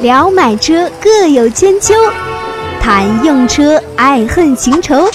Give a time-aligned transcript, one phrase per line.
[0.00, 1.92] 聊买车各有千秋，
[2.80, 5.10] 谈用车爱恨情仇。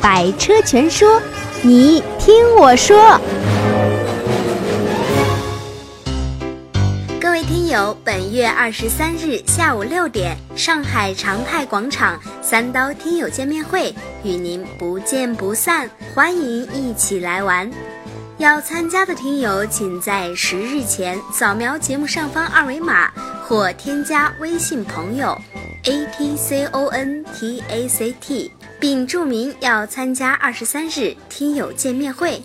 [0.00, 1.20] 百车全说，
[1.60, 3.20] 你听我说。
[7.20, 13.92] 各位听友，本月二十三日下午六点，上海长泰广场三刀听友见面会，
[14.22, 17.68] 与您不见不散，欢迎一起来玩。
[18.44, 23.10] 要参加的听友，请在十日前扫描节目上方二维码，
[23.42, 25.34] 或添加微信朋友
[25.84, 32.42] a t c o n t a c t，并注明要参加二十三日听友见面会。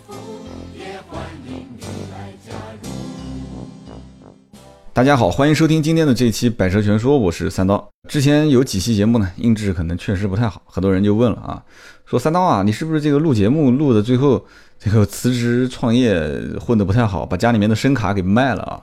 [4.94, 7.90] 大家好，欢迎收听今天的这期《百车全说》，我是三刀。
[8.08, 11.62] 之前有几期节目呢，音质可能确实不太好，很多人就问了啊，
[12.10, 14.44] 说三刀啊，你是不是这个录节目录的最后？
[14.82, 16.18] 这个辞职创业
[16.58, 18.80] 混得不太好，把家里面的声卡给卖了啊！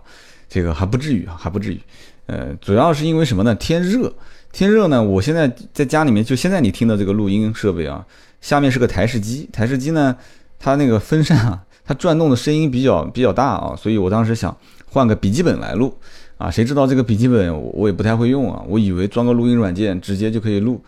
[0.47, 1.81] 这个还不至于，还不至于。
[2.27, 3.55] 呃，主要是因为什么呢？
[3.55, 4.13] 天热，
[4.51, 5.01] 天热呢。
[5.01, 8.05] 我现在在家里面，就现在你听的这个录音设备啊，
[8.41, 10.15] 下面是个台式机，台式机呢，
[10.59, 14.55] 它那个风扇啊，它转动的声音比较比较大啊，所以我当时想
[14.85, 15.91] 换个笔记本来录
[16.37, 20.79] 啊，谁知道这个笔记本我也不太会用啊，我以为装个录音软件直接就可以录。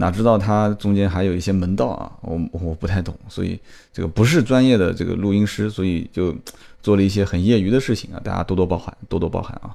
[0.00, 3.58] 哪知道它中间还有一些门道啊，我我不太懂，所以
[3.92, 6.32] 这个不是专业的这个录音师，所以就
[6.80, 9.74] 做了一些很业余的事情啊，大家多多包涵，多多包涵啊。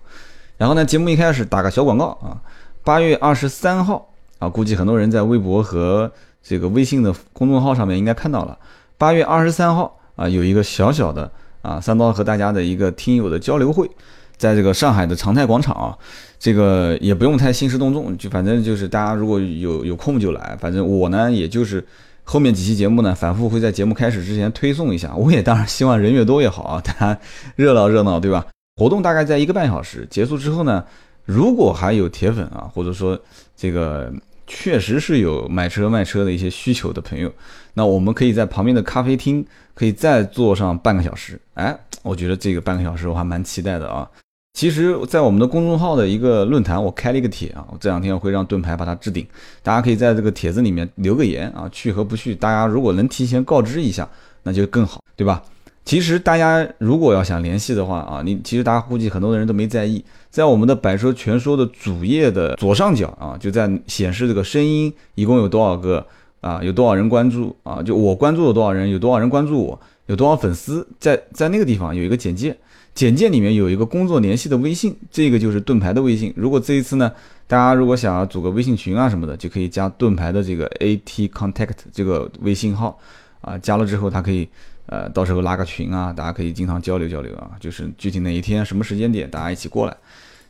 [0.58, 2.40] 然后呢，节目一开始打个小广告啊，
[2.86, 6.10] 八月二十三号啊，估计很多人在微博和
[6.42, 8.58] 这个微信的公众号上面应该看到了，
[8.98, 11.30] 八月二十三号啊，有一个小小的
[11.62, 13.90] 啊三刀和大家的一个听友的交流会。
[14.36, 15.98] 在这个上海的长泰广场啊，
[16.44, 20.58] 这个也不用太兴师动众，就反正就是大家如果有有空就来。
[20.60, 21.82] 反正我呢，也就是
[22.26, 25.16] 后面几期节目呢，反复会在节目开始之前推送一下。
[25.16, 27.18] 我也当然希望人越多越好啊，大家
[27.56, 28.46] 热闹热闹，对吧？
[28.76, 30.84] 活动大概在一个半小时结束之后呢，
[31.24, 33.18] 如果还有铁粉啊，或者说
[33.56, 34.12] 这个
[34.46, 37.32] 确实是有买车卖车的一些需求的朋友，
[37.74, 41.40] 那我们可以在旁边的咖啡厅可以再坐上半个小时。
[41.54, 44.06] 哎，我觉得这个半个小时我还蛮期待的啊。
[44.54, 49.26] 其实，在我们的公众号的一个论坛，我开了一个帖啊，我这两天会让盾牌把它置顶，
[49.64, 54.08] 大家可以在这个帖子里面留个言啊，去和不去，大家如果能提前告知一下，
[54.44, 55.42] 那就更好，对吧？
[55.84, 66.06] 其实大家如果要想联系的话啊，你其实大家估计很多的人都没在意，在我们的百车全说的主页的左上角啊，就在显示这个声音一共有多少个
[66.42, 72.56] 啊，有多少人关注啊，就我关注了多少人，有多少人关注我，有多少粉丝，在在那个地方有一个简介。
[72.94, 76.32] 简介里面有一个工作联系的微信，这个就是盾牌的微信。
[76.36, 77.12] 如果这一次呢，
[77.48, 83.00] 大家如果想要组个微信群啊什么的，就可以加盾牌的这个 AT Contact 这个微信号
[83.42, 84.48] 啊，加了之后他可以
[84.86, 89.98] 呃到时候拉个群啊，大家可以经常交流交流啊，就是具体哪一天什么时间点大家一起过来，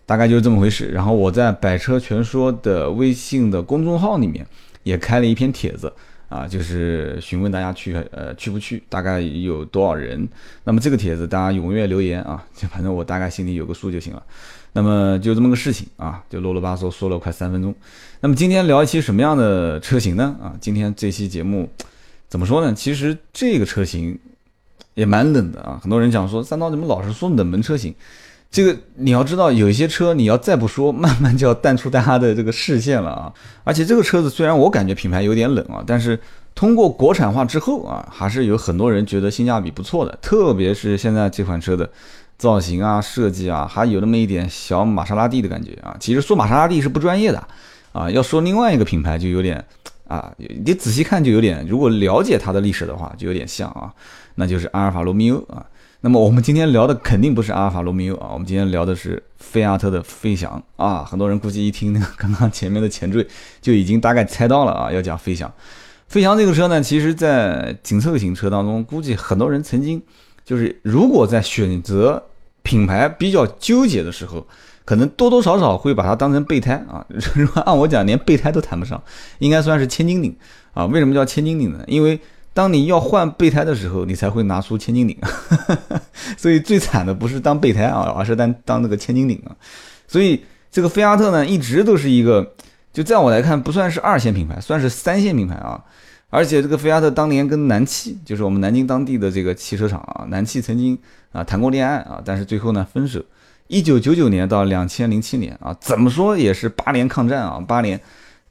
[0.05, 0.89] 大概就是这么回事。
[0.89, 4.45] 然后我在百车全说的微信的公众号里面
[4.83, 5.91] 也开了一篇帖子。
[6.33, 8.81] 啊，就是询问大家去，呃，去不去？
[8.89, 10.27] 大概有多少人？
[10.63, 14.23] 那么这个帖子大家踊跃留言啊，就反正我大概心里有个数就行了。
[14.71, 17.75] 那么就这么个事情啊，就啰啰巴嗦说了快三分钟。
[18.21, 20.35] 那么今天聊一期什么样的车型呢？
[20.41, 21.69] 啊，今天这期节目
[22.27, 22.73] 怎么说呢？
[22.73, 24.17] 其实这个车型
[24.95, 27.93] 也蛮冷的啊，很多人讲说三刀怎么老是说冷门车型？
[28.53, 33.33] 这个你要知道，有一些车你要再不说，慢慢就要淡出大家的这个视线了啊！
[33.63, 36.19] 而且这个车子虽然我感觉品牌有点冷啊，但是
[36.53, 40.15] 通过国产化之后啊，还是有很多人觉得性价比不错的。
[40.21, 41.89] 特别是现在这款车的
[42.37, 45.97] 造型啊、设计啊，还有那么一点小玛莎拉蒂的感觉啊。
[45.99, 47.43] 其实说玛莎拉蒂是不专业的
[47.91, 49.65] 啊，要说另外一个品牌就有点
[50.07, 50.31] 啊，
[50.63, 53.91] 你仔细看就有点，如果了解它的历史的话，就有点像啊，
[54.35, 55.65] 那就是阿尔法罗密欧啊。
[56.05, 61.01] 那么我们今天聊的肯定不是阿尔法罗密欧啊，我们今天聊的是菲亚特的飞翔啊。
[61.01, 63.25] 很多人估计一听那个刚刚前面的前缀，
[63.61, 65.49] 就已经大概猜到了啊，要讲飞翔。
[66.09, 70.01] 飞翔这个车呢，其实在紧凑型车当中，估计很多人曾经
[70.43, 72.21] 就是如果在选择
[72.63, 74.45] 品牌比较纠结的时候，
[74.83, 77.05] 可能多多少少会把它当成备胎啊。
[77.33, 79.01] 如果按我讲，连备胎都谈不上，
[79.39, 80.35] 应该算是千斤顶
[80.73, 80.85] 啊。
[80.85, 81.81] 为什么叫千斤顶呢？
[81.87, 82.19] 因为
[82.53, 85.17] 当你要换备胎的时候，你才会拿出千斤顶，
[86.37, 89.55] 所以最惨的不是当备胎啊，而是当当那个千斤顶啊。
[90.07, 92.53] 所以这个菲亚特呢，一直都是一个，
[92.93, 95.83] 就在我来看，不算是二线品牌，算是三线品牌啊。
[96.29, 100.97] 而且这个菲亚特当年跟南汽，就是我们南京当地的这个汽车厂啊，南汽曾经
[101.31, 103.19] 啊谈过恋爱啊，但是最后呢分手。
[103.67, 107.99] 一九九九年到两千零七年啊，怎么说也是八年抗战啊，八年。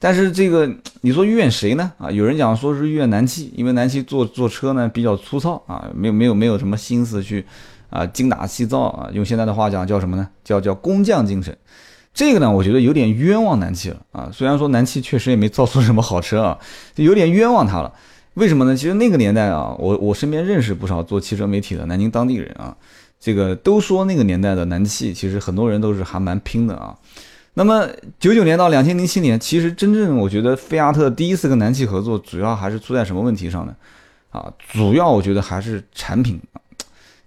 [0.05, 0.69] 但是这个
[1.03, 1.93] 你说怨谁呢？
[1.97, 7.47] 啊，有人讲说是怨南汽，因为南汽做做车呢比较粗糙啊，没有没有没有什么心思去
[7.89, 10.29] 啊精打细造啊，用现在的话讲叫什么呢？
[10.43, 11.57] 叫叫工匠精神。
[12.13, 14.29] 这个呢，我觉得有点冤枉南汽了啊。
[14.33, 16.59] 虽然说南汽确实也没造出什么好车啊，
[16.97, 17.95] 就有点冤枉他了。
[18.35, 18.75] 为什么呢？
[18.75, 22.77] 其实那个年代啊，我我身边认识不少做汽车媒体的南京当地人啊，
[23.21, 26.93] 这个都说那个年代的南汽其实很多人都是还蛮拼的啊。
[27.55, 27.87] 那么
[28.19, 33.77] 九九年到两千零七年，其实真正我觉得菲亚特第一次跟南汽合作，主要还是出在什么问题上呢？
[34.31, 36.41] 啊，主要我觉得还是产品，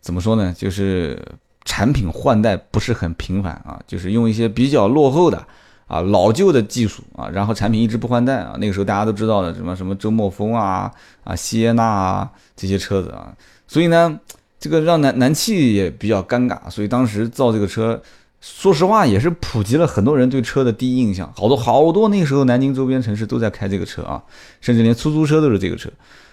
[0.01, 0.51] 怎么说呢？
[0.57, 1.23] 就是
[1.63, 5.45] 产品换代不是很频繁啊，就是用一些比较落后的
[5.85, 8.55] 啊老旧的技术啊，然后产品一直不换代啊。
[8.59, 10.91] 那个时候大家都知道的什么什么周末风啊
[11.23, 13.31] 啊西耶纳啊这些车子啊，
[13.67, 14.19] 所以呢，
[14.59, 18.01] 这个让南南汽也比较尴尬，所以当时造这个车。
[18.47, 21.33] 说实话，也是普及了很多人对车的第一印象。
[21.35, 24.21] 好多好多那时候南京周边城市都在开这个车啊，
[24.61, 25.89] 甚至连出租车都是这个车。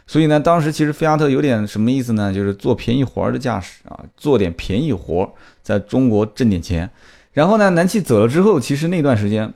[0.06, 2.31] 所以呢，当时其实菲亚特有点什么意思呢？
[2.31, 5.31] 就是做便宜活儿的驾驶啊，做点便宜活儿，
[5.62, 6.91] 在中国挣点钱。
[7.32, 9.50] 然后呢，南汽走了之后，其实那段时间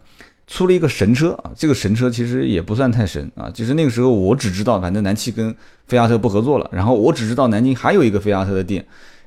[0.47, 3.51] 出了一个神车啊，这个神车其实也不算太神啊。
[3.51, 5.55] 就是那个时候我只知道，反正南汽跟
[5.87, 8.83] 菲亚特不合作了，然后我只知道南京还有一个菲亚特的店。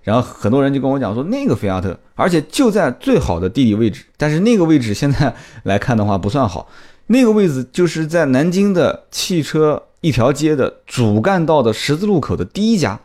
[0.10, 4.04] 然后很多人就跟我讲说，那个菲亚特，而且就在最好的地理位置。
[4.18, 5.32] 但是那个位置现在
[5.66, 6.68] 来看的话不算好，
[7.06, 13.00] 那个位置就是在南京的汽车一条街的主干道的十字路口的第一家。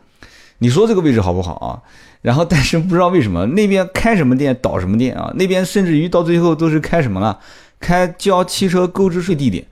[0.57, 1.77] 你说这个位置好不好啊？
[2.23, 5.31] 然后但是不知道为什么那边开什么店倒什么店啊？
[5.35, 7.37] 那边甚至于到最后都是开什么了？
[7.79, 9.63] 开交汽车购置税地点。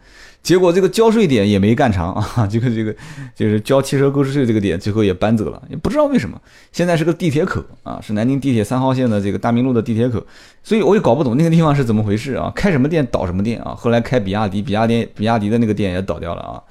[0.44, 2.94] 结果这个交税点也没干长 啊，这个这个
[3.34, 6.40] 就是交汽车购置税这个点，最后也搬走了，也不知道为什么。
[6.74, 10.22] 现在是个地铁口啊，是南京地铁三号线的这个大明路的地铁口，
[10.62, 13.74] 所以我也搞不懂那个地方是怎么回事啊，开什么店倒什么店啊。
[13.74, 16.62] 后来开比亚迪，比亚迪比亚迪的那个店也倒掉了啊，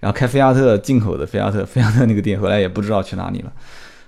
[0.00, 3.50] 然后开菲亚特进口的菲亚特，菲亚特那个店后来也不知道去哪里了。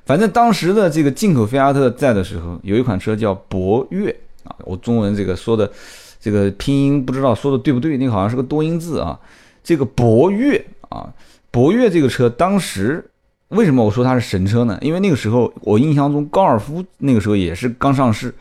[0.05, 5.73] 反正当时的这个进口菲亚特在的时候，有一款车叫博越啊，我中文这个说的。
[6.25, 9.21] 这个拼音不知道说的对不对，那个好像是个多音字啊。
[9.63, 10.57] 这个博越
[10.89, 11.13] 啊，
[11.51, 13.05] 博越这个车当时
[13.49, 14.79] 为什么我说它是神车呢？
[14.81, 18.35] 因为那个时候我印象中高尔夫那个时候也是刚上市。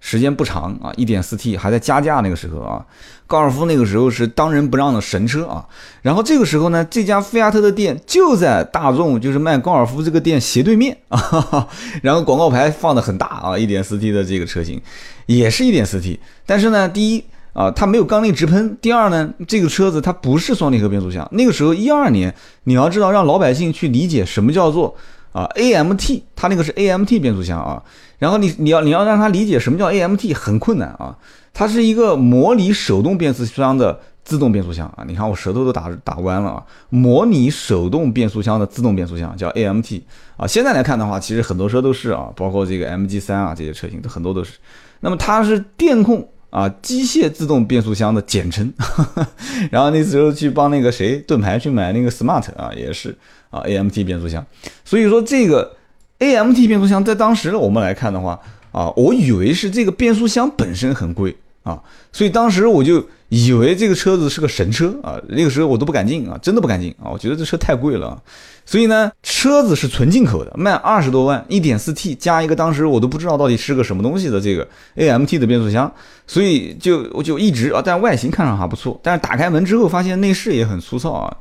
[0.00, 2.84] 时间不长啊，一点四 T 还在加价那个时候啊，
[3.26, 5.66] 高尔夫那个时候是当仁不让的神车啊。
[6.02, 11.68] 然后这个时候呢，这家菲亚特的店就在大众就是卖高尔夫这个店斜对面啊。
[12.02, 14.80] 然后广告牌放的很大啊，一点四 T 的这个车型
[15.26, 21.28] 也是一点四 T，但是呢，第一啊，它没有缸内直喷；第二呢，这个车子它不是双离合变速箱。
[21.32, 22.32] 那个时候一二年，
[22.64, 24.94] 你要知道让老百姓去理解什么叫做
[25.32, 27.82] 啊 AMT，它那个是 AMT 变速箱啊。
[28.18, 31.16] 然后你你要你要让他理解什么叫 AMT 很困难啊，
[31.54, 40.02] 它是一个模拟手动变速箱的自动变速箱啊，你看我舌头都打打弯了啊，模拟手动变速箱的自动变速箱叫 AMT
[40.36, 44.54] 啊，现在来看的话，其实很多车都是啊，包括这个 MG 三啊这些车型都很多都是，
[45.00, 48.72] 那么它是电控啊机械自动变速箱的简称，
[49.70, 53.16] 然后那时候去帮那个谁盾牌去买那个 Smart 啊也是
[53.50, 54.44] 啊 AMT 变速箱，
[54.84, 55.77] 所以说这个。
[56.18, 58.38] A M T 变速箱在当时我们来看的话
[58.72, 61.80] 啊，我以为是这个变速箱本身很贵啊，
[62.12, 68.20] 所以当时我就以为这个车子是个神车啊，那个时候我都不敢进啊，真的不敢进啊，我觉得这车太贵了。
[68.66, 74.66] 所以呢，车子是纯进口的，卖二十多万，一点四 T 加一个当时我都不知道到底是个什么东西的这个
[74.96, 75.90] A M T 的变速箱，
[76.26, 81.36] 所以就我就一直啊，但外形看上还不错，但是打开门之后发现内饰也很粗糙啊。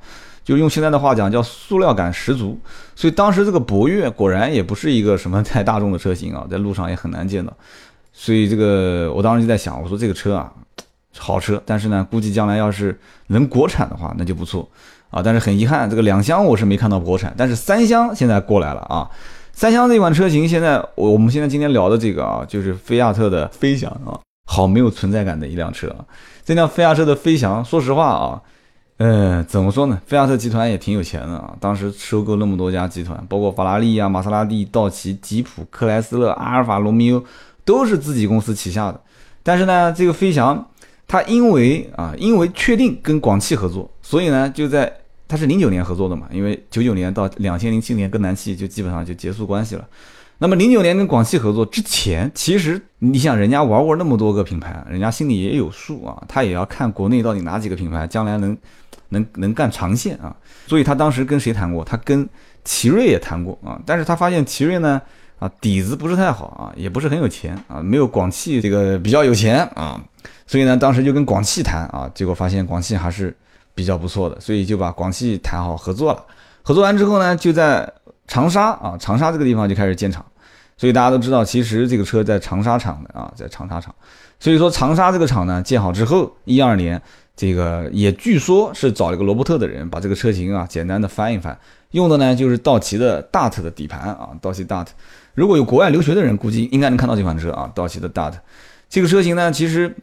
[0.48, 2.58] 就用现在的话讲，叫塑料感十足，
[2.96, 7.52] 所以当时这个博越果然也不是一个什么太大众的车型啊， 在路上也很难见到，
[8.14, 10.50] 所以这个我当时就在想，我说这个车啊，
[11.18, 14.66] 好车，但是呢，估计将来要是能国产的话，那就不错
[15.10, 15.22] 啊。
[15.22, 19.12] 但是很遗憾，这个两厢我是没看到国产，但是三厢现在过来了啊。
[19.52, 24.18] 三厢这款车型现在我我们现在今天聊的这个啊，就是菲亚特的飞翔啊，
[24.50, 26.06] 好没有存在感的一辆车啊。
[26.46, 28.42] 这辆菲亚特的飞翔，说实话啊。
[28.98, 30.02] 呃，怎么说呢？
[30.08, 37.24] 菲亚特集团也挺有钱的啊，当时收购那么多家集团，包括法拉利啊、玛莎拉蒂、道奇、吉普、克莱斯勒、阿尔法罗密欧，
[37.64, 39.00] 都是自己公司旗下的。
[39.44, 40.68] 但是呢，这个飞翔，
[41.08, 44.92] 它因为啊，因为确定跟广汽合作，所以呢，就在
[45.28, 49.88] 它是零九年合作的嘛，因为九九年到两千零七年跟南汽就基本上就结束关系了。
[50.40, 58.58] 那么零九年跟广汽合作之前，其实你想人家玩过那么多个品牌，人家心里也有数啊，他也要看国内到底哪几个品牌将来能
[59.10, 60.36] 能能干长线啊。
[60.68, 61.84] 所以他当时跟谁谈过？
[61.84, 62.28] 他跟
[62.64, 63.80] 奇瑞也谈过啊。
[63.86, 65.02] 但是他发现奇瑞呢
[65.40, 70.02] 啊底子不是太好啊，也不是很有钱啊，没有广汽这个比较有钱啊。
[70.46, 73.36] 所以呢，当时就跟广汽谈啊，结果发现广汽还是
[73.76, 76.24] 比较不错的，所以就把广汽谈好合作了。
[76.64, 77.92] 合作完之后呢，就在
[78.28, 80.26] 长沙啊，长沙这个地方就开始建厂。
[80.78, 83.94] 所以大家都知道，其实这个车在长沙厂的啊，在长沙厂。
[84.40, 87.02] 所以说长沙这个厂呢建好之后，一二年
[87.38, 91.58] 这个也据说是找了个罗伯特的人把这个车型啊简单的翻一翻，
[91.92, 94.88] 用的呢就是道奇的 Dart 的底盘啊，道奇 Dart。
[95.36, 98.34] 如果有国外留学的人，估计应该能看到这款车啊，道奇的 Dart。
[98.90, 99.96] 这个车型呢，其实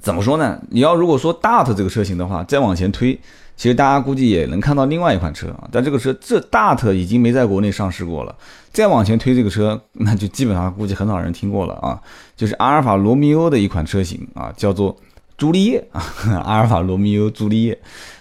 [0.00, 0.58] 怎么说呢？
[0.70, 3.12] 你要如果说 Dart 这个车型的话，再往前推，
[3.56, 5.68] 其实大家估计也能看到另外一款车啊。
[5.70, 8.34] 但这个车这 Dart 已经没在国内上市过了，
[8.72, 12.00] 再往前推这个车，那就基本上估计很少人听过了啊。
[12.34, 14.96] 就是阿尔法罗密欧的一款车型啊，叫做
[15.36, 16.02] 朱丽叶啊，
[16.44, 17.78] 阿尔法罗密欧朱丽叶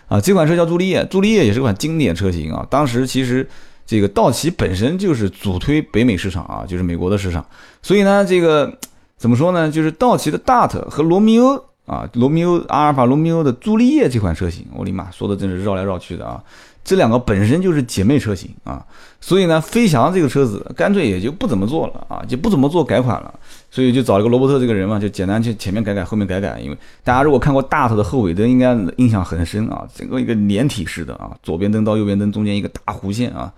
[0.08, 2.66] 啊，这款车叫朱丽叶，朱丽叶也是款经典车型啊。
[2.70, 3.48] 当时其实
[3.86, 7.46] 这个道奇本身就是主推北美市场啊，就是美国的市场，
[7.82, 8.78] 所以呢，这个。
[9.16, 9.72] 怎么说呢？
[9.72, 11.56] 就是道奇的 Dart 和罗密欧
[11.86, 16.44] 啊，罗密欧阿尔法罗密欧的朱丽叶这款车型，我的妈，说的真是绕来绕去的啊！
[16.84, 18.86] 这两个本身就是姐妹车型啊，
[19.22, 23.34] 所以呢，飞翔这个车子干脆也就不怎么做了啊，就不怎么做改款了，
[23.72, 26.60] 所以就找了个罗伯特这个人嘛，就简单去前面改改，后面改改。
[26.60, 33.52] 因为大家如果看过大头的后尾灯，应该印象很深啊，整个一个连体式的啊，左边灯到右边灯中间一个大弧线啊。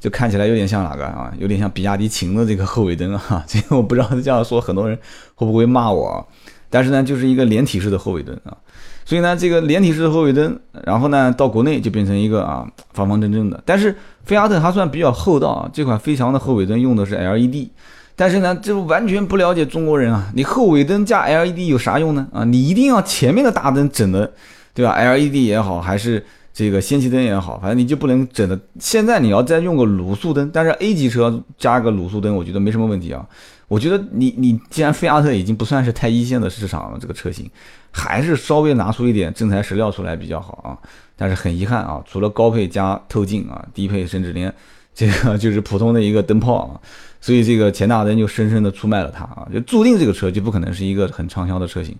[0.00, 1.32] 就看起来有点像哪个啊？
[1.38, 3.44] 有点像比亚迪秦的这个后尾灯啊。
[3.46, 4.98] 这个我不知道这样说很多人
[5.34, 6.26] 会不会骂我，
[6.68, 8.56] 但是呢，就是一个连体式的后尾灯啊。
[9.04, 13.62] 所以呢，这个连体式的后尾灯，然后呢，到国内就变成一个啊方方正正的。
[13.66, 13.94] 但是
[14.24, 17.68] 菲亚特还算比较厚道啊，这款飞翔的后尾灯用的是 LED。
[18.14, 22.26] 但是呢，这完全不了解中国人啊，你后尾灯加 LED 有啥用呢？
[22.32, 24.32] 啊，你一定要前面的大灯整的，
[24.74, 26.24] 对吧？LED 也好，还是。
[26.54, 28.60] 这个氙气灯也好，反正你就不能整的。
[28.78, 33.26] 现在你要再用个卤素灯，但是 A 级车加个卤素灯，我觉得没什么问题啊。
[33.68, 37.50] 我觉得你你既然菲亚特已经不算是太一线的市场了，这个车型
[37.92, 40.78] 还是稍微拿出一点真材实料出来比较好啊。
[41.16, 44.52] 但是很遗憾啊，除了高配加透镜啊，低配甚至连
[44.92, 46.80] 这个就是普通的一个灯泡啊，
[47.20, 51.96] 所以这个前大灯就深深的出卖了它啊，就注定这个车就不可能是一个很畅销的车型。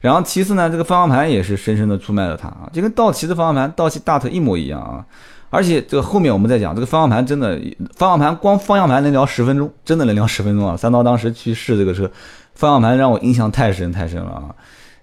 [0.00, 5.04] 然后其次呢，这个方向盘也是深深的出卖了它啊，就跟道奇的方向盘，道奇大特一模一样啊。
[5.48, 7.58] 而且这个后面我们再讲，这个方向盘真的，
[7.94, 10.76] 方向盘光方向盘能聊十分钟，真的能聊十分钟啊。
[10.76, 12.10] 三刀当时去试这个车，
[12.54, 14.54] 方向盘让我印象太深太深了啊。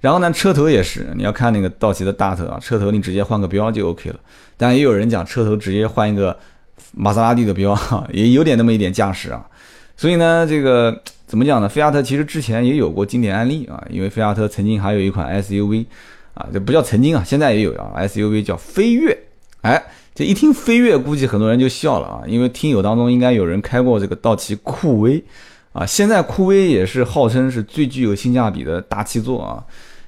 [0.04, 4.20] 然后呢，车头也是，你要看那个道奇的大头啊，车头你直接换个标就 OK 了。
[4.58, 6.38] 但也有人讲车头直接换一个
[6.92, 7.74] 玛莎拉蒂的标，
[8.12, 9.48] 也有点那么一点架势啊。
[9.96, 11.02] 所以呢，这个。
[11.26, 11.68] 怎么讲呢？
[11.68, 15.84] 菲亚特其实之前也有过经典案例啊，因为菲亚特曾经还有一款 SUV
[16.36, 19.18] 啊，这不叫曾经啊，现在也有啊，SUV 叫飞跃。
[19.62, 19.84] 哎，
[20.14, 25.24] 这一听飞跃，估计很多人就笑了啊，因为听友当中应该有人开过这个道奇酷威
[25.72, 29.64] 啊，现在酷威也是号称是最具有性价比的大七座啊。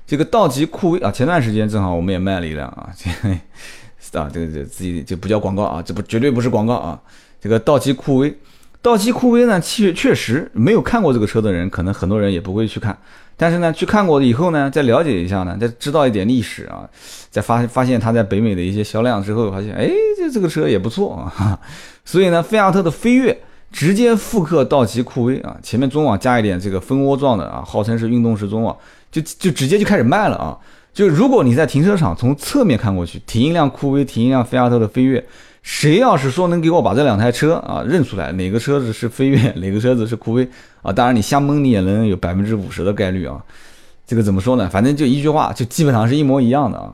[0.08, 2.90] 这个道奇酷威啊，前段时间正好我们也卖了一辆啊，
[4.14, 7.00] 啊，这个这自己就不叫广告啊，这不绝对不是广告啊，
[7.42, 8.38] 这个道奇酷威。
[8.82, 12.96] 道奇酷威呢，确确实没有看过这个车的人，可能很多人也不会去看。
[13.36, 16.88] 但是呢，去看过以后呢，再了解一下呢，再知道一点历史啊，
[17.32, 21.60] 再发发现它在北美的一些销量之后，发现哎，这这个车也不错啊。
[22.06, 23.36] 所以呢，菲亚特的飞跃
[23.72, 28.78] 直接复刻道奇酷威啊，前面中网加一点这个蜂窝状的啊，号称是运动式中网，
[29.22, 30.58] 就就直接就开始卖了啊。
[30.94, 35.24] 就如果你在停车场从侧面看过去，停一辆酷威，停一辆菲亚特的飞跃。
[35.62, 40.48] 谁要是说能给我把这两台车啊认出来，哪个车子是飞跃，哪个车子是酷威
[40.82, 40.92] 啊？
[40.94, 43.42] 当然你瞎蒙你也能有百分之五十的概率啊。
[44.06, 44.70] 这个怎么说呢？
[44.70, 46.94] 反正就一句话，就基本上是一模一样的啊。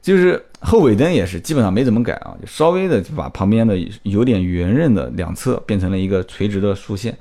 [0.00, 7.16] 就是后尾灯也是基本上没怎么改啊，就稍微的就把旁边的有点圆润的两侧变成了一个垂直的竖线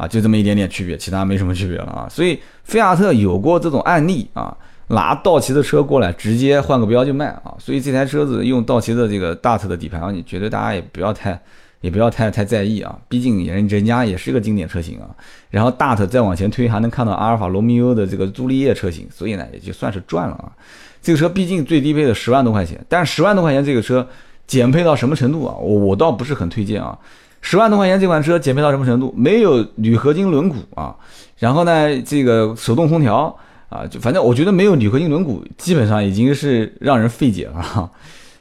[0.00, 2.08] 啊，就这么一点点区别，其他没什么区别了啊。
[2.08, 4.56] 所以菲亚特有过这种案例啊。
[4.92, 7.54] 拿道奇的车过来，直接换个标就卖啊！
[7.60, 11.40] 所以这台车子用道奇的这个大特的底盘，你觉得大家也不要太，
[11.80, 12.98] 也不要太太在意啊！
[13.08, 15.06] 毕竟人人家也是个经典车型啊。
[15.48, 20.50] 然后大特再往前推，还能看到阿尔法罗密欧的这个朱丽叶车型，所以呢，也就算是赚了啊。
[21.00, 24.04] 这个车毕竟最低配的十万多块钱，但是十万多块钱这个车
[24.48, 25.54] 减配到什么程度啊？
[25.54, 26.98] 我我倒不是很推荐啊。
[27.40, 29.14] 十万多块钱这款车减配到什么程度？
[29.16, 30.94] 没有铝合金轮毂啊，
[31.38, 33.36] 然后呢，这个手动空调。
[33.70, 37.88] 啊，就反正我觉得没有铝合金轮毂，基本上已经是让人费解了。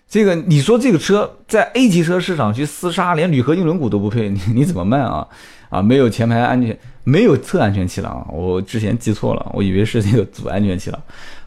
[0.09, 5.27] 这个你说这个车在 A 级车市场去厮杀，连铝合金轮毂都不配，你你怎么卖啊？
[5.69, 10.99] 啊，没有前排安全，没有侧安全气囊，我之前记错了，我以为是这个主安全气囊，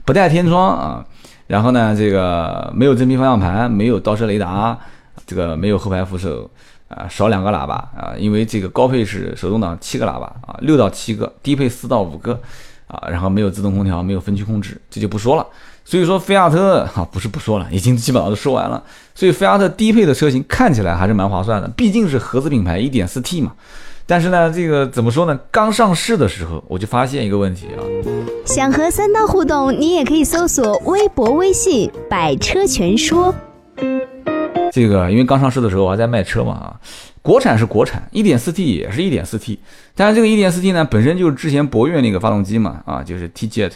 [0.04, 1.04] 不带天窗啊。
[1.48, 4.78] 然后呢，这个没有真皮方向盘，没有倒车雷达，
[5.26, 6.48] 这个没有后排扶手
[6.96, 12.40] 啊，少两个喇叭啊，因为这个高配是手动挡七个喇叭啊，六到七个，低配四到五个。
[12.88, 15.46] 啊，然后没有自动空调，没有分区控制，这就不说了。
[15.82, 18.82] 所以说，菲亚特哈不是不说了，已经基本上都说完了。
[19.14, 23.54] 所以，菲亚特低配的车型看起来还是蛮划算的，毕竟是合资品牌，1.4T 嘛。
[24.04, 25.40] 但是呢，这个怎么说呢？
[25.50, 27.80] 刚上市的时候，我就发现一个问题啊。
[28.44, 33.34] 想和三刀互动，你也可以搜索微博、微信“百车全说”。
[34.72, 36.80] 这个因为刚上市的时候我还在卖车嘛啊，
[37.20, 39.58] 国产是国产，1.4T 也是 1.4T，
[39.94, 43.72] 但是这个 1.4T 呢，本身就是之前博越那个发动机嘛啊，就是 T-Jet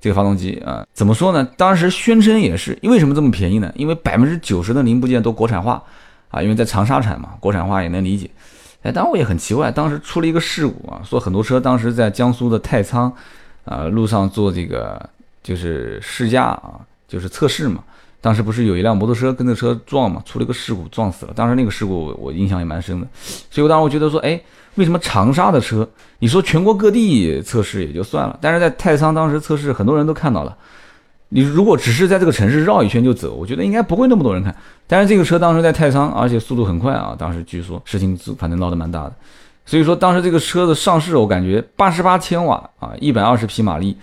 [0.00, 1.46] 这个发动机啊，怎么说呢？
[1.58, 3.70] 当时宣称也是，为什么这么便宜呢？
[3.76, 5.82] 因为百分之九十的零部件都国产化
[6.30, 8.30] 啊，因为在长沙产嘛，国产化也能理解。
[8.82, 13.12] 哎，当然我也很奇怪，当时出了一个事故啊，说很多车当时在江苏的太仓
[13.66, 14.98] 啊路上做这个
[15.42, 17.84] 就是试驾啊，就是测试嘛。
[18.20, 21.32] 当时不是有一辆摩托车跟着车撞嘛，出了个事故，撞死了。
[21.34, 23.06] 当时那个事故我印象也蛮深的，
[23.50, 24.40] 所以我当时我觉得说，哎，
[24.74, 30.56] 为什么长沙的车，你说全国各地测试也就算了，但是在太仓当时测试，很多人都看到了。
[31.30, 34.54] 你如果只是在这个城市绕一圈就走，我觉得应该不会那么多人看。
[34.86, 39.14] 但是这个车当时在太仓，而且速度很快啊，当时据说事情反正闹得蛮大的。
[39.66, 43.94] 所以说当时这个车的上市，我感觉八十八千瓦啊，一百二十匹马力，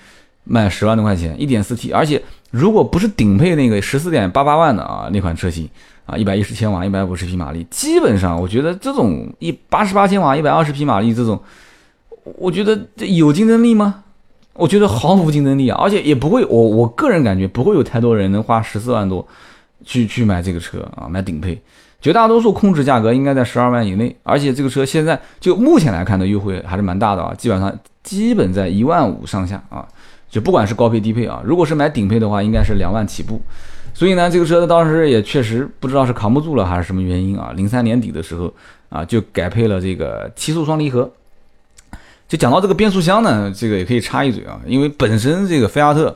[0.46, 2.22] 卖十万多块钱，一点四 T，而且。
[2.52, 5.70] 如果不是顶配那个十四点八八万的啊那款车型
[6.06, 11.38] 啊，一百一十千瓦，一百五十匹马力，基本上我觉得这种一八十八千瓦，一百二十匹马力这种，
[12.38, 14.04] 我觉得这有竞争力吗？
[14.54, 19.28] 我觉得毫无竞争力啊，而且也不会，我我个人感觉不会有太多人能花十四万多
[19.84, 21.62] 去去买这个车啊，买顶配，
[22.00, 29.86] 绝大多数控制价格应该在十二万以内，而且这个车现在就目前来看的优惠还是蛮大的啊，基本上基本在一万五上下啊。
[30.36, 33.42] 就不管是高配低配啊，如果是买顶配的话，应该是两万起步。
[33.94, 37.54] 所以呢，这个车子当时也确实不知道是扛不住了还是什么原因啊。
[37.56, 38.54] 零三年底的时候
[38.90, 41.10] 啊，就改配了这个七速双离合。
[42.28, 46.14] 就讲到这个变速箱呢，这个也可以插一嘴啊，因为本身这个菲亚特，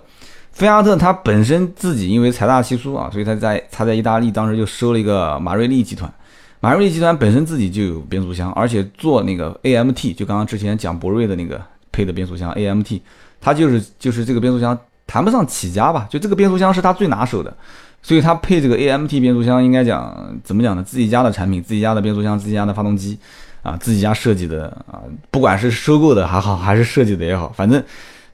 [0.51, 6.13] 菲亚特它本身自己因为财大气粗啊，所以它在它在意大利当时就收了一个马瑞利集团。
[6.59, 11.61] 马瑞利集团本身自己就有变速箱，而且做那个 AMT，就刚刚之前讲博瑞的那个
[11.93, 12.99] 配的变速箱 AMT。
[13.41, 14.77] 它就是就是这个变速箱
[15.07, 17.55] 谈不上起家吧，就这个变速箱是它最拿手的，
[18.01, 20.83] 所以它配这个 AMT 变速箱，应该讲怎么讲呢？
[20.83, 23.17] 自己家的产品，自己家的变速箱，自己家的发动机，
[23.63, 27.83] 啊，自己家设计的啊，不管是收购的还好，还是设计的也好，反正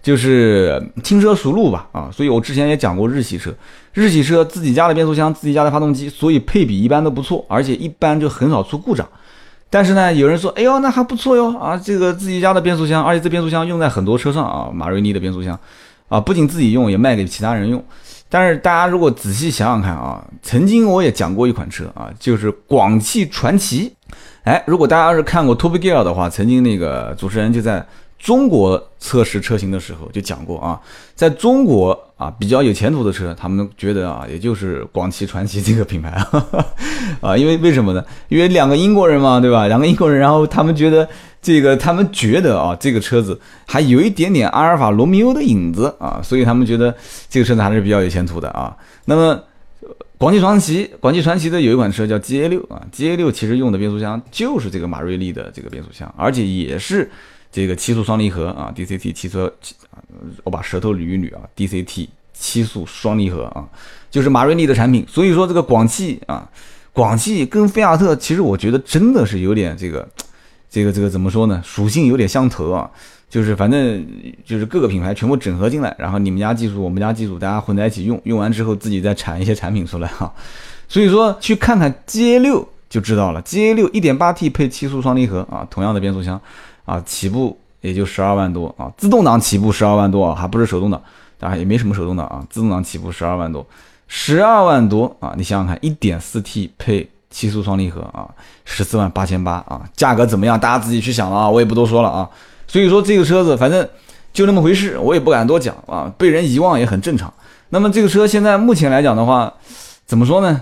[0.04, 3.54] 就是轻车熟路吧，啊，所以我之前也讲过日系车，
[3.94, 9.08] 日系车自己家的变速箱，自己家的发动机，所以配比一般都不错，而且一般就很少出故障。
[9.70, 15.60] 但是呢，有人说，哎呦，那还不错哟啊，这个自己家的变速箱，而且这变速箱用在很多车上啊，马瑞尼的变速箱，
[16.08, 17.84] 啊，不仅自己用，也卖给其他人用。
[18.30, 23.94] 但是大家如果仔细想想看啊，曾经我也讲过一款车啊，就是广汽传祺。
[24.44, 27.86] 哎，如果大家要是看过 Top Gear 的话，曾经那个主持人就在。
[28.18, 30.82] 中国测试车型的时候就讲过啊，
[31.14, 36.10] 在中国啊比较有前途的车，他们觉得啊，也就是广汽传祺这个品牌
[37.22, 38.04] 啊，因为为什么呢？
[38.28, 39.68] 因为两个英国人嘛，对吧？
[39.68, 41.08] 两个英国人，然后他们觉得
[41.40, 46.96] 这个，他们觉得啊，这个车子还有一点点阿尔法罗密欧的影子啊，所以他们觉得
[47.30, 48.76] 这个车子还是比较有前途的啊。
[49.06, 49.40] 那么
[50.18, 57.12] 广汽传祺，广汽传祺的有一款车叫 GA 六啊，GA 六其实用的变速箱就是这个马瑞利的这个变速箱，而且也是。
[57.56, 59.50] 这个七速双离合啊，DCT 汽车，
[60.44, 63.66] 我把舌头捋一捋啊，DCT 七速双离合啊，
[64.12, 65.06] 就是马瑞利的产品。
[65.08, 66.50] 所以说这个广汽啊，
[66.92, 70.06] 广汽跟菲亚特，其实我觉得真的是有点这个，
[70.70, 71.62] 这个这个怎么说呢？
[71.64, 72.92] 属性有点相投啊，
[73.30, 74.06] 就是反正
[74.44, 80.30] 就是各个品牌全部整合进来，然后你们家技术，我们家技术，大家混在一起用，用完之后自己再产一些产品出来哈。
[80.90, 86.40] 所以说去看看 GA 六就知道了，GA 六一点八 T 配七速双离合啊，同样的变速箱。
[86.86, 91.02] 啊，起步也就十二万多啊，自动挡起步十二万多啊，还不是手动挡，
[91.38, 93.66] 当然也没什么手动挡啊，自动挡起步十二万多，
[94.08, 98.30] 十二万多啊，你想想看，一点四 T 配七速双离合啊，
[98.64, 100.58] 十四万八千八啊，价格怎么样？
[100.58, 102.30] 大家自己去想了啊，我也不多说了啊。
[102.66, 103.86] 所以说这个车子反正
[104.32, 107.34] 就那么回事，我也不敢多讲啊，被人遗忘也很正常。
[107.70, 109.52] 那么这个车现在目前来讲的话，
[110.06, 110.62] 怎么说呢？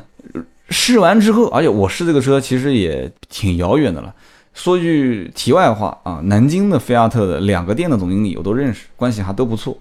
[0.70, 4.14] 试完之后，而且我试这个车其实也挺遥远的了。
[4.54, 9.78] 说句题外话啊，南京的菲亚特的两个店的总经理我都认识，关系还都不错。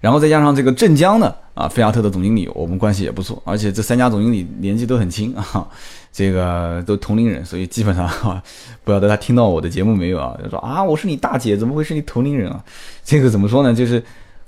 [0.00, 3.42] 然后再加上这个镇江的啊，菲亚特的总经理，我们关系也不错。
[3.46, 5.66] 而且这三家总经理年纪都很轻啊，
[6.12, 8.42] 这个都同龄人，所以基本上啊，
[8.84, 10.36] 不晓得他听到我的节目没有啊？
[10.42, 12.62] 就说啊，我是你大姐，怎么会是你同龄人啊？
[13.04, 13.74] 这个怎么说呢？
[13.74, 14.02] 就是。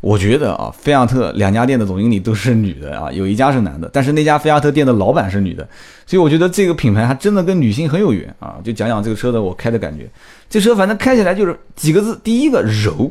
[0.05, 5.67] 我觉得啊，菲亚特两家店的总经理都是女的啊，有一家是男的，但是那家菲亚特店的老板是女的，
[6.05, 8.57] 所以我觉得这个品牌还真的跟女性很有缘啊。
[8.62, 10.07] 就讲讲这个车的我开的感觉，
[10.51, 13.11] 这车反正开起来就是几个字，第一个柔，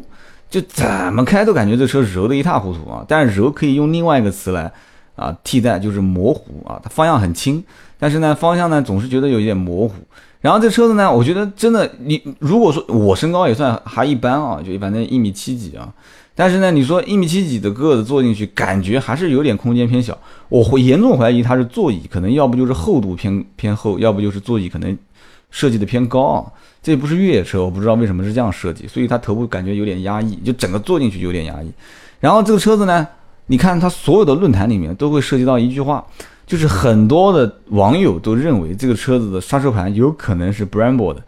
[0.52, 3.04] 就怎么开都感觉这车柔的一塌糊涂啊。
[3.08, 4.72] 但是柔可以用另外一个词来
[5.16, 6.80] 啊替代，就是模糊啊。
[6.84, 7.64] 它方向很轻，
[7.98, 9.96] 但是呢方向呢总是觉得有一点模糊。
[10.42, 15.92] 然后这车子呢，我觉得真的，你如果说我身高也算还一般啊，就反正一米七几啊。
[16.36, 20.18] 但是呢，你说一米七几的个子坐进去，感觉还是有点空间偏小。
[20.50, 24.98] 我会严重怀疑它是座椅，可能要不就是厚度偏偏厚，要不就是座椅可能
[25.52, 26.46] 设计的偏高啊。
[26.82, 31.72] 这不是越野车，我不知道为什么是这样设计，所以它头部感觉有点压抑，就整个坐进去有点压抑。
[32.20, 33.08] 然后这个车子呢，
[33.46, 36.04] 你看它所有的论坛里面都会涉及到一句话，
[36.48, 41.24] 就是很多的网友都认为这个车子的刹车盘有可能是 Brembo 的。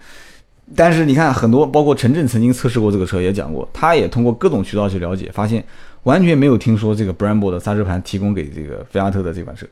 [0.73, 5.63] 但是你看，很多包括陈震曾经测试过这个车，也讲过，他也通过各种渠道去了解，发现
[6.04, 9.67] 完全没有听说这个 Brembo 的刹车盘提供给这个菲亚特的这款车。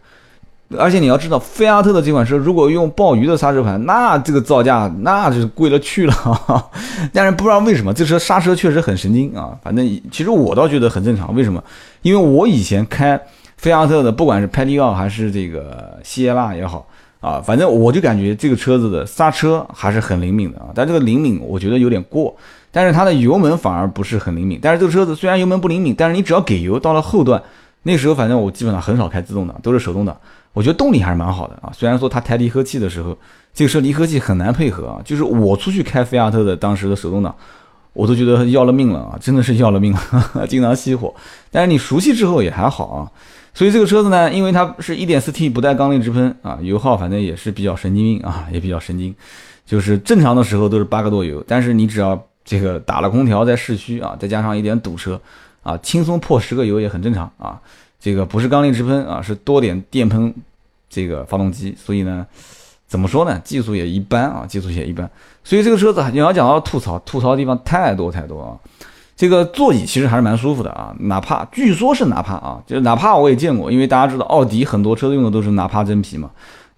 [0.77, 6.13] 而且你要知道，菲亚特的这款车如果用鲍鱼的刹车盘，那这个造价那就是贵了去了。
[7.13, 9.55] 但是不知道为什么，这车刹车确实很神经啊。
[9.61, 11.33] 反正其实我倒觉得很正常。
[11.35, 11.63] 为什么？
[12.01, 13.19] 因为我以前开
[13.57, 16.87] 菲亚特的，不管是派迪奥还是这个西耶纳也好。
[17.23, 22.35] 啊，反正我就感觉这个车子的刹车还是很灵敏的啊，但这个灵敏我觉得有点过，
[22.69, 24.59] 但是它的油门反而不是很灵敏。
[24.61, 27.41] 但是这个车子虽然油门不灵敏，但是你只要给油，到了后段，
[27.83, 30.13] 那时候反正我基本上很少开自动挡，都是手动挡，
[30.51, 31.71] 我觉得动力还是蛮好的啊。
[31.73, 33.17] 虽然说它抬离合器的时候，
[33.53, 37.33] 这个车离合器很难配合啊，就是我出去开菲亚特的当时的手动挡，
[37.93, 41.13] 我都觉得要了命了啊，真的是要了命了， 经常熄火。
[41.49, 43.07] 但是你熟悉之后也还好啊。
[43.53, 49.13] 所以这个车子呢，因为它是一点四 T 不带缸内直喷啊，油耗反正也是比较神经病啊，也比较神经，
[49.65, 55.21] 就是正常的时候都是八个多油，但是你只要这个打了空调在市区啊，再加上一点堵车
[55.61, 57.59] 啊，轻松破十个油也很正常啊。
[57.99, 60.33] 这个不是缸内直喷啊，是多点电喷
[60.89, 62.25] 这个发动机，所以呢，
[62.87, 65.09] 怎么说呢，技术也一般啊，技术也一般。
[65.43, 68.57] 所以这个车子你要讲到吐槽，吐槽的地方太多太多啊。
[69.23, 76.29] 这个座椅其实还是蛮舒服的啊，哪怕据说是哪怕啊，就是哪怕我也见过，因为大家知道奥迪很多车用的都是哪怕真皮嘛，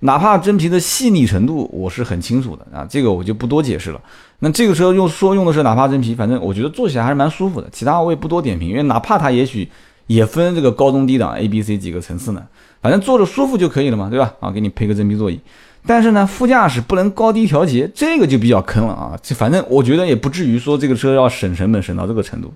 [0.02, 4.00] 哪怕真皮的细腻程度我是很清楚的啊，这个我就不多解释了。
[4.42, 9.68] 那这个车用说用的是哪怕真皮，反正我觉得坐起来还是蛮舒服的，其他我也不多点评，因为哪怕它也许
[10.06, 12.44] 也分这个高中低档 A、B、C 几个层次呢，
[12.80, 14.32] 反正坐着舒服就可以了嘛，对吧？
[14.40, 15.40] 啊，给你配个真皮座椅。
[15.88, 19.16] 但是呢，副驾驶不能高低调节，这个就比较坑了啊！
[19.22, 22.52] 这反正我觉得也不至于说这个车要省成本省到这个程度，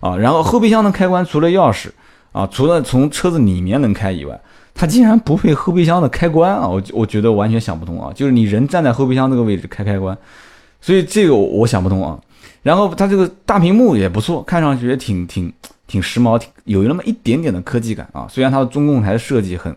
[0.00, 0.16] 啊。
[0.16, 1.88] 然后后备箱的开关除了钥匙
[2.32, 4.40] 啊，除了从车子里面能开以外，
[4.74, 6.66] 它竟然不配后备箱的开关啊！
[6.66, 8.10] 我我觉得完全想不通啊！
[8.14, 10.16] 就是你人站在后备箱那个位置开开关，
[10.80, 12.18] 所以这个我想不通啊。
[12.62, 15.52] 然后它这个大屏幕也不错，看上去也挺挺
[15.86, 18.26] 挺时髦，挺有那么一点点的科技感啊。
[18.30, 19.76] 虽然它的中控台设计很。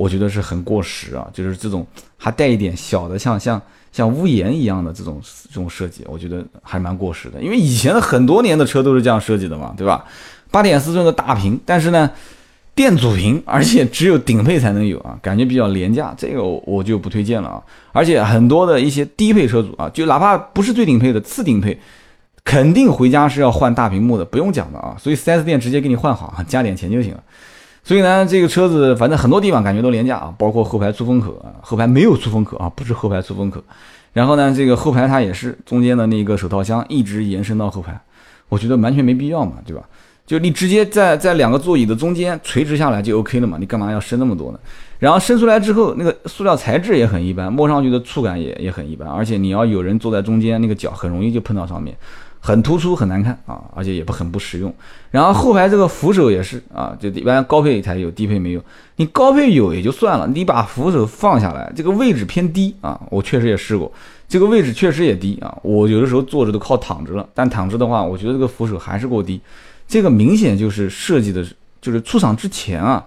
[0.00, 1.86] 我觉得是很过时啊，就是这种
[2.16, 3.60] 还带一点小的像像
[3.92, 7.38] 像屋檐一样的这种这种设计，我觉得还蛮过时的。
[7.42, 10.02] 因为以前的很多年的车都是这样设计的嘛，对吧？
[10.50, 12.10] 八点四寸的大屏，但是呢，
[12.74, 17.62] 电阻屏，而且只有顶配才能有啊，感觉比较廉价，这个我就不推荐了啊。
[17.92, 21.78] 而且很多的一些低配车主啊，就哪怕不是最顶配的次顶配，
[22.42, 24.96] 肯定回家是要换大屏幕的，不用讲的啊。
[24.98, 27.22] 所以 4S 店直接给你换好，加点钱就行了。
[27.82, 33.62] 所以呢，这个车子反正很多地方感觉都廉价啊，包括后排出风口啊，后排没有出风口啊，不是后排出风口。
[34.12, 38.00] 然后呢，这个后排它也是中间的那个手套箱一直延伸到后排，
[38.48, 39.82] 我觉得完全没必要嘛，对吧？
[40.26, 44.58] 就你直接在在两个座椅的中间垂直下来就 OK 了嘛，你干嘛要伸那么多呢？
[45.00, 51.96] 然后伸出来之后，那个塑料材质也很一般，摸上去的触感也也很一般，而且你要有人坐在中间，那个脚很容易就碰到上面。
[52.40, 54.74] 很突出，很难看啊，而且也不很不实用。
[55.10, 58.64] 然后后排这个扶手也是啊，就一般高配才有，低配没有。
[58.96, 62.98] 你高配有也就算了，你把扶手放下来，这个位置偏低啊。
[63.10, 63.92] 我确实也试过，
[64.26, 65.56] 这个位置确实也低啊。
[65.62, 69.40] 我有的时候坐着都靠躺着了，但躺着的话，我觉得这个扶手还是过低。
[69.86, 71.44] 这个明显就是设计的，
[71.80, 73.04] 就是出厂之前啊，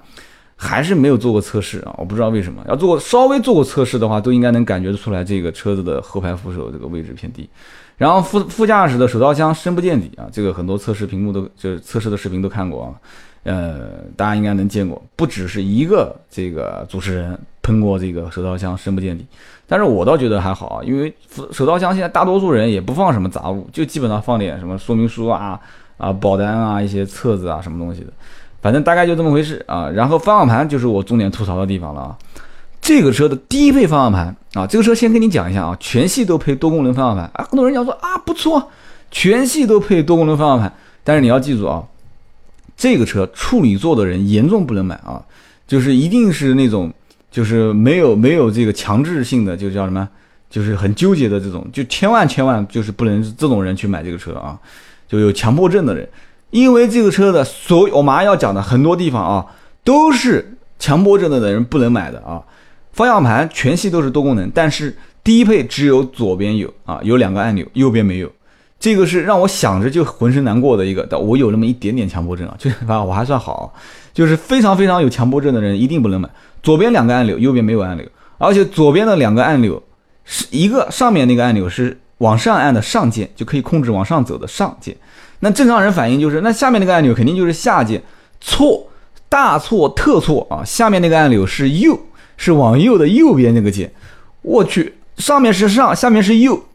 [0.56, 1.96] 还是没有做过测试啊。
[1.98, 7.50] 我不知道为什么，要做稍微做过测试的话，都应该能感觉得出来，这个车子的后排扶手这个位置偏低。
[8.04, 12.92] 然后副副驾驶的手套箱深不见底啊，这个很多测试屏幕都就是测试的视频都看过啊，
[13.44, 19.26] 呃，大家应该能见过，不只是一个这个主持人喷过这个手套箱深不见底，
[19.66, 21.16] 但是我倒觉得还好啊，因为
[21.54, 25.58] 手套箱现在大多数人也不放什么杂物，就基本上放点什么说明书啊
[25.96, 28.12] 啊保单啊一些册子啊什么东西的，
[28.62, 29.90] 反正大概就这么回事啊。
[29.90, 32.18] 然后方向盘就是我重点吐槽的地方了啊。
[32.84, 37.48] 这个车的低配方向盘啊，这个车先跟你讲一下啊，全系都配多功能方向盘啊。
[37.50, 38.70] 很多人讲说啊不错，
[39.10, 41.82] 全系都配多功能方向盘，但是你要记住啊，
[42.76, 45.24] 这个车处女座的人严重不能买啊，
[45.66, 46.94] 就是一定是那种
[47.32, 50.06] 就是没有没有这个强制性的，就叫什么，
[50.50, 54.60] 就是很纠结的这种，就千万千万就是不能这种人去买这个车啊，
[55.08, 56.06] 就有强迫症的人，
[56.52, 59.46] 因为这个车的所有我马上要讲的很多地方啊，
[59.86, 62.44] 都是强迫症的人不能买的啊。
[62.94, 68.32] 方向盘全系都是多功能，但是低配只有左边有啊，有两个按钮，右边没有。
[68.80, 73.74] 这个是让我想着就浑身难过的一个，但我有那么一点点强迫症啊， 就是反正我还算好，
[74.14, 76.30] 就是非常非常有强迫症的人一定不能买。
[76.62, 78.06] 左边两个按钮，右边没有按钮，
[78.38, 79.82] 而且左边的两个按钮
[80.26, 84.96] 是一个上面那个按钮是往上按的上键，就可以控制往上走的上键。
[85.40, 88.02] 那正常人反应就是，那下面那个按钮肯定就是下键，
[88.40, 88.86] 错，
[89.30, 90.64] 大错特错啊！
[90.64, 91.98] 下面那个按钮是右，
[92.38, 93.92] 是往右的右边那个键。
[94.42, 96.62] 我去，上面是上，下面是右。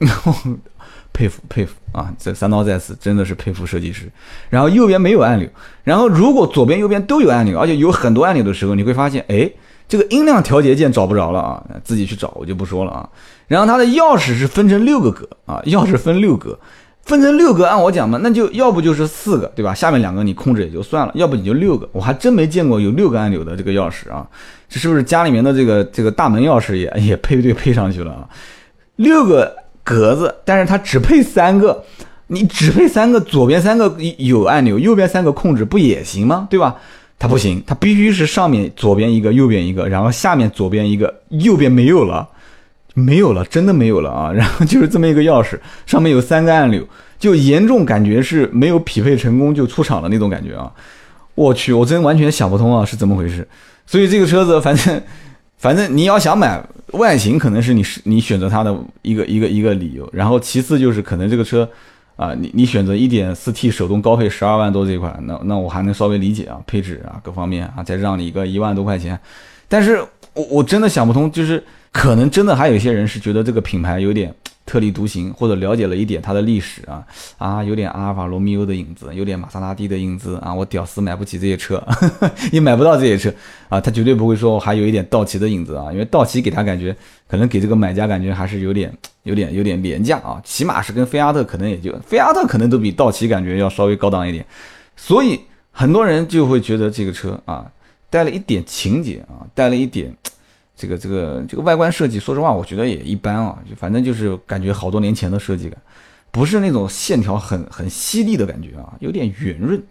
[1.13, 2.15] 佩服佩服啊！
[2.17, 4.09] 这三刀在此，真的是佩服设计师。
[4.51, 5.49] 然后右边没有按钮，
[5.83, 9.51] 然后如果左边右边都有按钮，而且有很多按钮的时候，你会发现，哎，
[9.89, 11.65] 这个音量调节键找不着了啊！
[11.83, 13.09] 自己去找，我就不说了啊。
[13.49, 16.57] 然后它的钥匙是分成六个格啊，钥匙分六格，
[17.09, 19.75] 分成六个，按我讲嘛，那就要不就是四个，对吧？
[19.75, 21.89] 下面两个你控制也就算了，要不你就六个。
[21.91, 24.25] 我还真没见过有六个按钮的这个钥匙啊，
[24.69, 28.29] 这是不是家里面的这个这个大门钥匙也也配对配上去了啊？
[28.97, 29.57] 六个。
[29.85, 31.83] 格子，但是它只配三个，
[32.27, 36.47] 你只配三个，左边三个有按钮，右边三个控制不也行吗？
[36.51, 36.77] 对吧？
[37.19, 42.29] 它不行，它必须是上面左边一个，右边一个，然后下面左边一个，右边没有了，
[42.99, 44.31] 没有了，真的没有了啊！
[44.35, 46.83] 然后就是这么一个钥匙，上面有三个按钮，
[47.19, 50.73] 就严重感觉是没有匹配成功就出厂的那种感觉啊！
[51.35, 53.47] 我去，我真完全想不通啊，是怎么回事？
[53.87, 55.03] 所以这个车子，反正。
[55.59, 60.09] 反正你要想买外形，可能是你是你选择它的一个一个一个理由。
[60.13, 61.69] 然后其次就是可能这个车，
[62.15, 69.19] 啊，你你选择一点四 T 手动高配十二万多这款，那那我还能稍微理解啊，配置啊各方面啊，再让你一个一万多块钱。
[69.67, 70.01] 但是
[70.39, 74.35] 我我真的想不通，就是可能真的还有些人是觉得这个品牌有点。
[74.69, 77.03] 特立独行，或者了解了一点它的历史啊
[77.39, 80.53] 啊，有点阿尔法罗密欧的影子，有点玛莎拉蒂的影子啊。
[80.53, 81.83] 我屌丝买不起这些车，
[82.53, 83.33] 也买不到这些车
[83.71, 83.81] 啊。
[83.81, 86.95] 他绝对不会说我还有一点道奇的影子啊，因为道奇给他感觉，
[87.27, 90.39] 可能给这个买家感觉还是有点、有点、有点廉价啊。
[90.45, 94.45] 起码是跟菲亚特可能也就，菲亚特可能都比道奇感觉要稍微高档一点。
[94.99, 95.41] 所以
[95.73, 97.65] 很多人就会觉得这个车啊，
[98.11, 100.15] 带了一点情节啊，带了一点。
[100.79, 105.77] 这个这个这个外观设计，说实话，我觉得也一般啊，就反正就是感觉好多年前的设计感，
[106.31, 109.83] 不是那种线条很很犀利的感觉啊，有点圆润。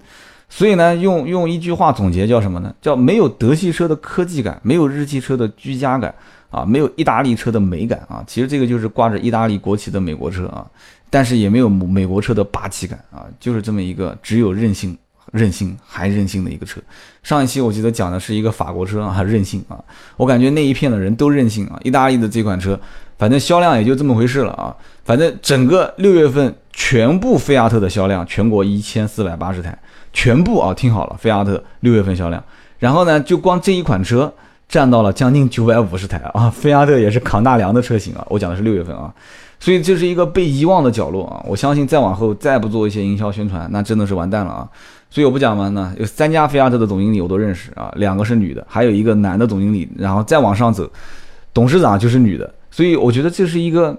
[0.47, 2.73] 所以呢，用用一句话总结叫什么呢？
[2.81, 6.15] 叫没有德系车的科技感，没有日系车的居家感
[6.49, 8.23] 啊，没有意大利车的美感啊。
[8.25, 10.65] 其实这个就是挂着意大利国旗的美国车啊，
[11.09, 14.97] 但是也没有美国车的霸气感啊，就是这么一个只有韧性。
[15.31, 16.79] 任性还任性的一个车，
[17.23, 19.77] 上一期我记得讲的是一个法国车啊，任性啊，
[20.15, 21.79] 我感觉那一片的人都任性啊。
[21.83, 22.79] 意大利的这款车，
[23.17, 24.75] 反正销量也就这么回事了啊。
[25.03, 29.77] 反正整个六月份全部菲亚特的销量，全国一千四百八十台，
[30.13, 32.43] 全部啊，听好了，菲亚特六月份销量。
[32.79, 34.33] 然后呢，就光这一款车
[34.69, 36.49] 占到了将近九百五十台啊。
[36.49, 39.13] 菲亚特也是扛大梁的车型啊，我讲的是六月份啊，
[39.59, 41.43] 所以这是一个被遗忘的角落啊。
[41.47, 44.69] 我相信再往后再不做一些营销宣传，那真的是完蛋了啊。
[45.09, 50.89] 所以我不讲嘛呢，有三家菲亚特的总经理我都认识啊，两个是女的，还有一个男的总经理，然后再往上走，
[51.53, 52.53] 董事长就是女的。
[52.69, 53.97] 所以我觉得这是一个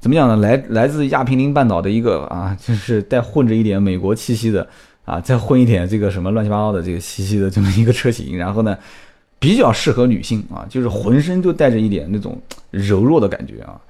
[0.00, 0.36] 怎么讲呢？
[0.36, 4.66] 来来自亚平宁半岛的一个啊，就是带混着一点美国气息的
[5.04, 8.36] 啊，再混一点这个什么乱七八糟的这个气息的这么一个车型。
[8.36, 8.76] 然后呢，
[9.38, 12.36] 比较适合女性啊，就是浑身就带着一点那种
[12.70, 13.80] 柔弱的感觉啊。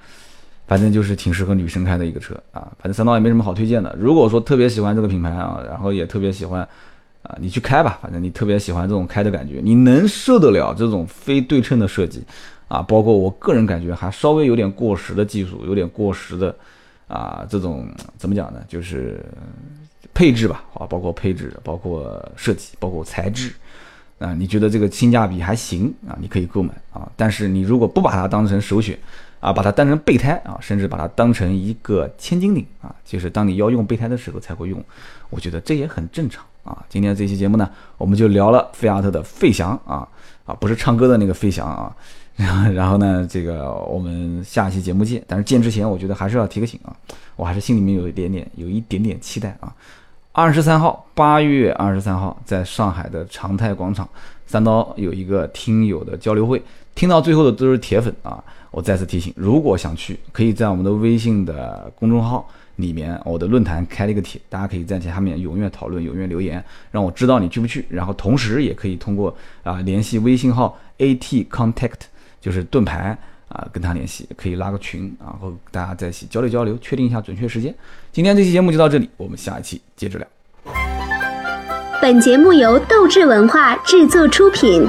[0.69, 3.95] 反正就是挺适合女生开的一个车啊，反正三刀也没什么好推荐的。
[3.99, 6.61] 如果说特别喜欢这个品牌啊，然后也特别喜欢
[7.23, 7.97] 啊，你去开吧。
[8.03, 12.23] 反正你特别喜欢这种开的感觉，你能受得了这种非对称的设计
[12.67, 12.83] 啊？
[12.83, 16.55] 包括我个人感觉还稍微有点过时的技术，有点过时的
[17.07, 17.87] 啊，这种
[18.19, 18.63] 怎么讲呢？
[18.67, 19.25] 就是
[20.13, 23.51] 配置吧，啊，包括配置，包括设计，包括材质
[24.19, 26.15] 啊，你觉得这个性价比还行啊？
[26.21, 27.11] 你可以购买啊。
[27.15, 28.95] 但是你如果不把它当成首选，
[29.39, 34.83] 啊，把它当成备胎啊，甚至把它当成一个千斤顶啊，就是当你要用备胎的时候才会用，
[35.29, 36.85] 我觉得这也很正常啊。
[36.89, 40.07] 今天这期节目呢，我们就聊了菲亚特的费翔啊
[40.45, 41.95] 啊，不是唱歌的那个费翔啊。
[42.73, 45.21] 然后呢，这个我们下期节目见。
[45.27, 46.95] 但是见之前，我觉得还是要提个醒啊，
[47.35, 49.73] 我还是心里面有一点点有一点点期待啊。
[50.31, 54.07] 二十三号，八月二十三号，在上海的长泰广场，
[54.45, 56.63] 三刀有一个听友的交流会，
[56.95, 58.41] 听到最后的都是铁粉啊。
[58.71, 67.85] 我再次提醒，如果想去，可以在我们的微信的公众号里面，我的论坛开了一个帖，大家可以在下面踊跃讨论、踊跃留言，让我知道你去不去。
[67.89, 72.01] 然后同时也可以通过啊联系微信号 at contact，
[72.39, 77.73] 就是盾牌啊，跟他联系，可以拉个群，然后大家在一起交流交流，确定一下准确时间。
[78.11, 80.27] 今天这期节目就到这里，我们下一期接着聊。
[81.99, 84.87] 本节目由斗志文化制作出品。